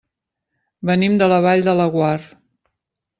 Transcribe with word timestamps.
Venim 0.89 1.19
de 1.21 1.27
la 1.31 1.37
Vall 1.47 1.61
de 1.67 1.75
Laguar. 1.81 2.17